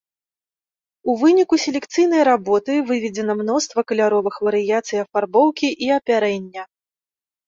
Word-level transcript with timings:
У 1.11 1.13
выніку 1.21 1.55
селекцыйнай 1.63 2.23
работы 2.31 2.77
выведзена 2.87 3.35
мноства 3.41 3.83
каляровых 3.91 4.35
варыяцый 4.47 4.97
афарбоўкі 5.05 5.67
і 5.89 5.91
апярэння. 5.99 6.63